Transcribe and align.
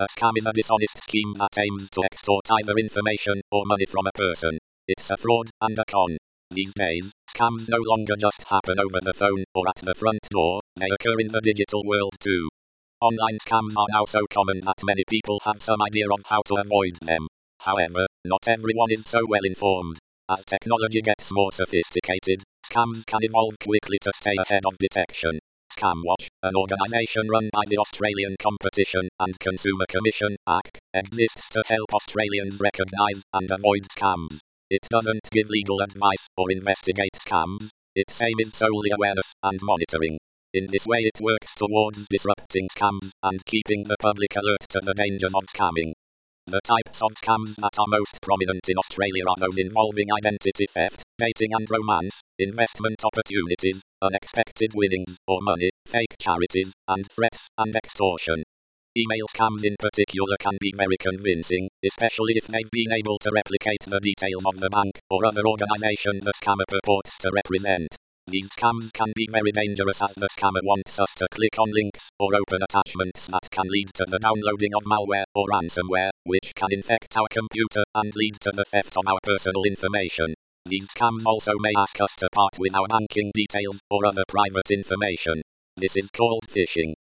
A 0.00 0.06
scam 0.08 0.32
is 0.34 0.46
a 0.46 0.52
dishonest 0.54 1.02
scheme 1.02 1.34
that 1.34 1.58
aims 1.58 1.90
to 1.90 2.02
extort 2.04 2.50
either 2.50 2.72
information 2.78 3.42
or 3.52 3.66
money 3.66 3.84
from 3.84 4.06
a 4.06 4.12
person. 4.12 4.56
It's 4.88 5.10
a 5.10 5.18
fraud 5.18 5.50
and 5.60 5.78
a 5.78 5.84
con. 5.84 6.16
These 6.50 6.72
days, 6.72 7.12
scams 7.28 7.68
no 7.68 7.76
longer 7.82 8.14
just 8.18 8.48
happen 8.48 8.80
over 8.80 8.98
the 9.02 9.12
phone 9.12 9.44
or 9.54 9.68
at 9.68 9.76
the 9.84 9.94
front 9.94 10.20
door, 10.30 10.62
they 10.76 10.88
occur 10.88 11.20
in 11.20 11.28
the 11.28 11.42
digital 11.42 11.84
world 11.84 12.14
too. 12.18 12.48
Online 13.02 13.36
scams 13.46 13.74
are 13.76 13.88
now 13.90 14.06
so 14.06 14.24
common 14.30 14.60
that 14.60 14.82
many 14.82 15.04
people 15.06 15.38
have 15.44 15.60
some 15.60 15.82
idea 15.82 16.06
of 16.10 16.20
how 16.24 16.40
to 16.46 16.54
avoid 16.54 16.96
them. 17.02 17.26
However, 17.58 18.06
not 18.24 18.48
everyone 18.48 18.90
is 18.90 19.04
so 19.04 19.26
well 19.28 19.44
informed. 19.44 19.98
As 20.30 20.46
technology 20.46 21.02
gets 21.02 21.30
more 21.30 21.52
sophisticated, 21.52 22.42
scams 22.64 23.04
can 23.04 23.22
evolve 23.22 23.58
quickly 23.62 23.98
to 24.00 24.12
stay 24.14 24.36
ahead 24.38 24.64
of 24.64 24.78
detection. 24.78 25.40
Scamwatch, 25.80 26.28
an 26.42 26.56
organization 26.56 27.28
run 27.30 27.48
by 27.52 27.62
the 27.66 27.78
Australian 27.78 28.36
Competition 28.38 29.08
and 29.18 29.38
Consumer 29.40 29.86
Commission, 29.88 30.36
ACC, 30.46 30.78
exists 30.92 31.48
to 31.50 31.62
help 31.68 31.94
Australians 31.94 32.60
recognize 32.60 33.22
and 33.32 33.50
avoid 33.50 33.86
scams. 33.88 34.40
It 34.68 34.86
doesn't 34.90 35.30
give 35.30 35.48
legal 35.48 35.80
advice 35.80 36.28
or 36.36 36.50
investigate 36.50 37.14
scams. 37.14 37.70
Its 37.94 38.20
aim 38.20 38.36
is 38.40 38.52
solely 38.52 38.90
awareness 38.90 39.32
and 39.42 39.58
monitoring. 39.62 40.18
In 40.52 40.66
this 40.70 40.86
way 40.86 40.98
it 40.98 41.20
works 41.20 41.54
towards 41.54 42.06
disrupting 42.10 42.68
scams 42.76 43.10
and 43.22 43.42
keeping 43.46 43.84
the 43.84 43.96
public 44.00 44.36
alert 44.36 44.66
to 44.68 44.80
the 44.80 44.94
dangers 44.94 45.34
of 45.34 45.44
scamming. 45.46 45.92
The 46.50 46.60
types 46.66 47.00
of 47.00 47.12
scams 47.14 47.54
that 47.62 47.78
are 47.78 47.86
most 47.86 48.18
prominent 48.22 48.68
in 48.68 48.76
Australia 48.76 49.22
are 49.28 49.36
those 49.38 49.56
involving 49.56 50.08
identity 50.10 50.66
theft, 50.66 51.04
dating 51.16 51.54
and 51.54 51.70
romance, 51.70 52.22
investment 52.40 53.04
opportunities, 53.04 53.82
unexpected 54.02 54.72
winnings 54.74 55.16
or 55.28 55.38
money, 55.42 55.70
fake 55.86 56.16
charities, 56.18 56.72
and 56.88 57.06
threats 57.08 57.46
and 57.56 57.76
extortion. 57.76 58.42
Email 58.98 59.28
scams 59.28 59.62
in 59.62 59.76
particular 59.78 60.34
can 60.40 60.58
be 60.60 60.74
very 60.76 60.96
convincing, 60.98 61.68
especially 61.84 62.34
if 62.34 62.48
they've 62.48 62.72
been 62.72 62.90
able 62.98 63.20
to 63.20 63.30
replicate 63.32 63.86
the 63.86 64.00
details 64.00 64.44
of 64.44 64.58
the 64.58 64.70
bank 64.70 64.98
or 65.08 65.24
other 65.24 65.46
organization 65.46 66.18
the 66.18 66.32
scammer 66.34 66.66
purports 66.66 67.16
to 67.18 67.30
represent. 67.32 67.94
These 68.30 68.50
scams 68.50 68.92
can 68.92 69.12
be 69.16 69.26
very 69.28 69.50
dangerous 69.50 70.00
as 70.00 70.14
the 70.14 70.28
scammer 70.28 70.62
wants 70.62 71.00
us 71.00 71.12
to 71.16 71.26
click 71.32 71.58
on 71.58 71.72
links 71.72 72.10
or 72.20 72.32
open 72.36 72.62
attachments 72.62 73.26
that 73.26 73.50
can 73.50 73.66
lead 73.68 73.90
to 73.94 74.04
the 74.06 74.20
downloading 74.20 74.72
of 74.72 74.84
malware 74.84 75.24
or 75.34 75.48
ransomware, 75.48 76.10
which 76.22 76.54
can 76.54 76.72
infect 76.72 77.16
our 77.16 77.26
computer 77.28 77.82
and 77.92 78.14
lead 78.14 78.36
to 78.42 78.52
the 78.54 78.64
theft 78.70 78.96
of 78.96 79.02
our 79.08 79.18
personal 79.24 79.64
information. 79.64 80.34
These 80.64 80.86
scams 80.90 81.26
also 81.26 81.54
may 81.58 81.72
ask 81.76 82.00
us 82.00 82.14
to 82.18 82.28
part 82.32 82.56
with 82.60 82.72
our 82.72 82.86
banking 82.86 83.32
details 83.34 83.80
or 83.90 84.06
other 84.06 84.22
private 84.28 84.70
information. 84.70 85.42
This 85.76 85.96
is 85.96 86.08
called 86.12 86.46
phishing. 86.48 86.92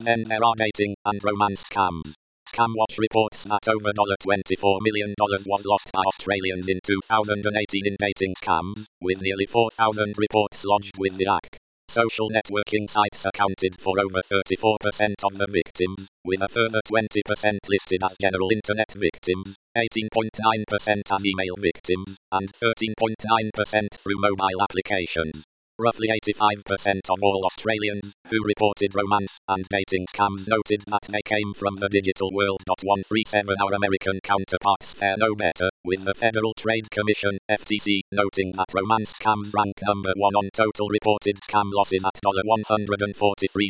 Then 0.00 0.24
there 0.24 0.44
are 0.44 0.54
dating 0.56 0.96
and 1.04 1.22
romance 1.22 1.62
scams. 1.62 2.14
ScamWatch 2.52 2.98
reports 2.98 3.44
that 3.44 3.66
over 3.66 3.92
$24 3.92 4.78
million 4.82 5.14
was 5.18 5.64
lost 5.64 5.90
by 5.90 6.02
Australians 6.02 6.68
in 6.68 6.80
2018 6.84 7.86
in 7.86 7.96
dating 7.98 8.34
scams, 8.34 8.84
with 9.00 9.22
nearly 9.22 9.46
4,000 9.46 10.18
reports 10.18 10.62
lodged 10.66 10.98
with 10.98 11.16
the 11.16 11.24
ACC. 11.24 11.56
Social 11.88 12.28
networking 12.30 12.88
sites 12.88 13.24
accounted 13.24 13.80
for 13.80 13.98
over 13.98 14.20
34% 14.20 15.24
of 15.24 15.38
the 15.38 15.46
victims, 15.50 16.08
with 16.24 16.42
a 16.42 16.48
further 16.48 16.80
20% 16.90 17.58
listed 17.68 18.02
as 18.04 18.16
general 18.20 18.50
internet 18.50 18.92
victims, 18.92 19.56
18.9% 19.76 21.02
as 21.10 21.26
email 21.26 21.56
victims, 21.58 22.16
and 22.32 22.50
13.9% 22.52 23.94
through 23.94 24.20
mobile 24.20 24.62
applications. 24.62 25.44
Roughly 25.78 26.08
85% 26.08 27.08
of 27.08 27.18
all 27.22 27.44
Australians 27.46 28.12
who 28.28 28.44
reported 28.44 28.94
romance 28.94 29.38
and 29.48 29.66
dating 29.70 30.06
scams 30.14 30.46
noted 30.46 30.84
that 30.86 31.08
they 31.08 31.22
came 31.24 31.54
from 31.54 31.76
the 31.76 31.88
digital 31.88 32.30
world. 32.30 32.62
137 32.66 33.56
Our 33.60 33.72
American 33.72 34.20
counterparts 34.22 34.94
fare 34.94 35.16
no 35.16 35.34
better, 35.34 35.70
with 35.84 36.04
the 36.04 36.14
Federal 36.14 36.52
Trade 36.54 36.90
Commission, 36.90 37.38
FTC, 37.50 38.00
noting 38.12 38.52
that 38.52 38.72
romance 38.74 39.14
scams 39.14 39.54
rank 39.54 39.80
number 39.82 40.12
one 40.16 40.34
on 40.34 40.50
total 40.52 40.88
reported 40.88 41.38
scam 41.40 41.70
losses 41.72 42.04
at 42.04 42.20
$143 42.22 43.68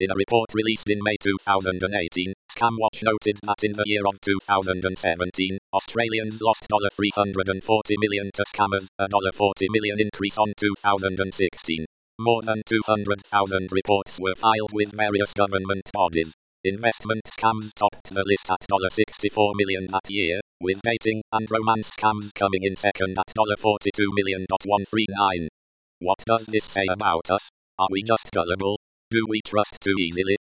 In 0.00 0.10
a 0.10 0.14
report 0.16 0.52
released 0.52 0.90
in 0.90 0.98
May 1.04 1.16
2018, 1.20 2.32
ScamWatch 2.50 3.04
noted 3.04 3.38
that 3.44 3.62
in 3.62 3.74
the 3.74 3.84
year 3.86 4.02
of 4.08 4.20
2017, 4.22 5.58
Australians 5.72 6.42
lost 6.42 6.66
$340 6.68 7.94
million 8.00 8.30
to 8.34 8.44
scammers, 8.44 8.88
a 8.98 9.06
$40 9.06 9.52
million 9.70 10.00
increase 10.00 10.36
on 10.36 10.52
2016. 10.56 11.84
More 12.18 12.42
than 12.42 12.62
200,000 12.66 13.70
reports 13.70 14.18
were 14.20 14.34
filed 14.34 14.72
with 14.72 14.90
various 14.90 15.32
government 15.32 15.88
bodies. 15.92 16.34
Investment 16.64 17.22
scams 17.30 17.72
topped 17.72 18.12
the 18.12 18.24
list 18.26 18.50
at 18.50 18.66
64 18.90 19.52
million 19.54 19.86
that 19.92 20.10
year, 20.10 20.40
with 20.60 20.80
dating 20.82 21.22
and 21.30 21.48
romance 21.48 21.92
scams 21.92 22.34
coming 22.34 22.64
in 22.64 22.74
second 22.74 23.16
at 23.16 23.32
$42 23.32 23.90
million.139. 24.12 25.46
What 26.00 26.18
does 26.26 26.46
this 26.46 26.64
say 26.64 26.86
about 26.90 27.30
us? 27.30 27.48
Are 27.78 27.88
we 27.90 28.02
just 28.02 28.32
gullible? 28.32 28.78
Do 29.14 29.26
we 29.28 29.40
trust 29.46 29.78
too 29.80 29.94
easily? 29.96 30.36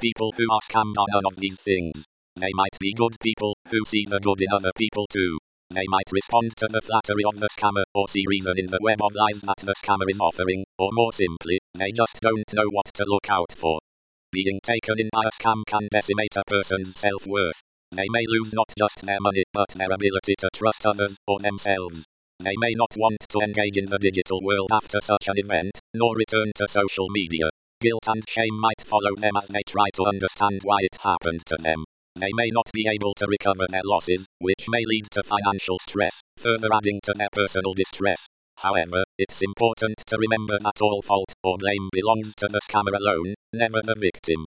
People 0.00 0.32
who 0.38 0.50
are 0.50 0.62
scammed 0.62 0.94
are 0.98 1.12
none 1.12 1.26
of 1.26 1.36
these 1.36 1.60
things. 1.60 2.06
They 2.34 2.48
might 2.54 2.78
be 2.80 2.94
good 2.94 3.14
people 3.20 3.58
who 3.68 3.84
see 3.84 4.06
the 4.08 4.20
good 4.20 4.40
in 4.40 4.48
other 4.50 4.70
people 4.74 5.06
too. 5.06 5.36
They 5.68 5.84
might 5.86 6.10
respond 6.10 6.56
to 6.56 6.68
the 6.70 6.80
flattery 6.80 7.24
of 7.26 7.38
the 7.38 7.50
scammer 7.52 7.82
or 7.94 8.08
see 8.08 8.24
reason 8.26 8.58
in 8.58 8.68
the 8.68 8.78
web 8.80 9.02
of 9.02 9.14
lies 9.14 9.42
that 9.42 9.58
the 9.58 9.74
scammer 9.74 10.08
is 10.08 10.18
offering, 10.18 10.64
or 10.78 10.88
more 10.92 11.12
simply, 11.12 11.58
they 11.74 11.92
just 11.92 12.18
don't 12.22 12.54
know 12.54 12.70
what 12.70 12.86
to 12.94 13.04
look 13.06 13.28
out 13.28 13.52
for. 13.54 13.80
Being 14.32 14.60
taken 14.62 14.98
in 14.98 15.10
by 15.12 15.24
a 15.26 15.30
scam 15.30 15.64
can 15.66 15.86
decimate 15.92 16.36
a 16.36 16.44
person's 16.46 16.98
self-worth. 16.98 17.60
They 17.92 18.06
may 18.08 18.24
lose 18.26 18.54
not 18.54 18.72
just 18.78 19.04
their 19.04 19.20
money 19.20 19.44
but 19.52 19.68
their 19.76 19.92
ability 19.92 20.36
to 20.38 20.48
trust 20.54 20.86
others 20.86 21.18
or 21.26 21.38
themselves. 21.40 22.06
They 22.40 22.54
may 22.56 22.72
not 22.72 22.96
want 22.96 23.26
to 23.28 23.40
engage 23.40 23.76
in 23.76 23.90
the 23.90 23.98
digital 23.98 24.40
world 24.42 24.70
after 24.72 25.02
such 25.02 25.28
an 25.28 25.36
event, 25.36 25.80
nor 25.92 26.16
return 26.16 26.52
to 26.54 26.66
social 26.66 27.10
media. 27.10 27.50
Guilt 27.80 28.08
and 28.08 28.24
shame 28.26 28.58
might 28.58 28.80
follow 28.80 29.14
them 29.16 29.36
as 29.36 29.48
they 29.48 29.62
try 29.66 29.86
to 29.94 30.06
understand 30.06 30.60
why 30.64 30.78
it 30.80 30.96
happened 31.02 31.42
to 31.46 31.56
them. 31.60 31.84
They 32.14 32.32
may 32.32 32.48
not 32.50 32.70
be 32.72 32.88
able 32.88 33.12
to 33.18 33.26
recover 33.26 33.66
their 33.68 33.84
losses, 33.84 34.26
which 34.38 34.64
may 34.68 34.82
lead 34.86 35.08
to 35.10 35.22
financial 35.22 35.78
stress, 35.80 36.22
further 36.38 36.72
adding 36.72 37.00
to 37.02 37.12
their 37.14 37.28
personal 37.30 37.74
distress. 37.74 38.26
However, 38.56 39.04
it's 39.18 39.42
important 39.42 40.02
to 40.06 40.16
remember 40.16 40.58
that 40.62 40.80
all 40.80 41.02
fault 41.02 41.34
or 41.42 41.58
blame 41.58 41.90
belongs 41.92 42.34
to 42.36 42.48
the 42.48 42.62
scammer 42.62 42.96
alone, 42.96 43.34
never 43.52 43.82
the 43.82 43.94
victim. 43.98 44.46